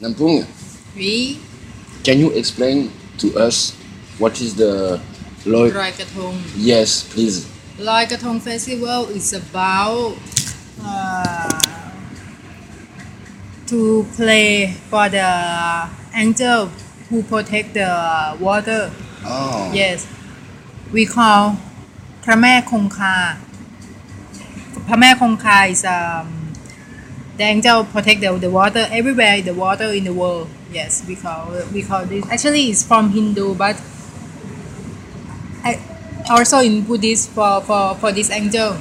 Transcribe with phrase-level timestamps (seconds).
[0.00, 0.44] Nampung.
[0.94, 1.40] Oui.
[2.04, 3.72] Can you explain to us
[4.18, 5.00] what is the
[5.44, 6.36] Loi Krathong?
[6.54, 7.48] Yes, please.
[7.78, 10.16] Loi Krathong Festival is about
[10.82, 11.60] uh,
[13.66, 16.66] to play for the angel
[17.08, 18.92] who protect the water.
[19.24, 19.70] Oh.
[19.72, 20.06] Yes.
[20.92, 21.56] We call
[22.24, 23.16] พระแม่คงคา
[24.86, 26.26] พระแม่คงคา is um,
[27.36, 30.48] the angel protect the, the water everywhere the water in the world.
[30.72, 32.24] Yes, we call we call this.
[32.30, 33.76] Actually, it's from Hindu, but
[35.64, 35.80] I,
[36.30, 38.76] also in Buddhist for, for, for this angel.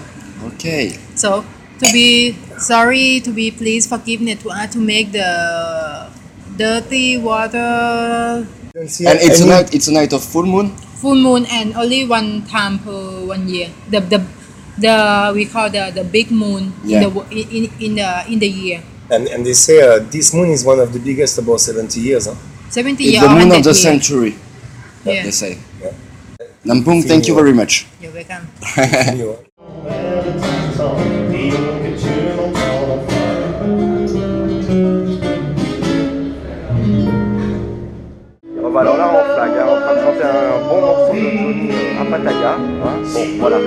[0.53, 0.97] Okay.
[1.15, 1.43] So
[1.79, 6.09] to be sorry, to be please forgive me to uh, to make the
[6.57, 9.73] dirty water And it's a night.
[9.73, 10.75] It's a night of full moon.
[11.05, 13.69] full moon and only one time per one year.
[13.91, 14.19] The the
[14.79, 18.47] the we call the the big moon in the in, in in the in the
[18.49, 18.81] year.
[19.09, 22.25] And, and they say uh, this moon is one of the biggest about 70 years.
[22.25, 22.33] Huh?
[22.71, 23.73] Seventy It's year the moon of the year.
[23.75, 24.33] century.
[25.05, 25.23] Yeah.
[25.23, 25.59] They say.
[25.79, 25.93] Yeah.
[26.65, 27.85] Nampung, thank you very much.
[28.01, 28.47] You're welcome.
[29.13, 30.45] You know.
[38.61, 41.19] Bon, bah, alors là, on flag, hein, en train de chanter un bon morceau de
[41.19, 42.51] Johnny euh, Apataga.
[42.55, 43.01] Hein.
[43.13, 43.57] Bon, voilà.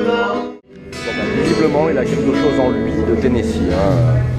[1.43, 3.73] Visiblement, il a quelque chose en lui de Tennessee.
[3.73, 4.38] Hein.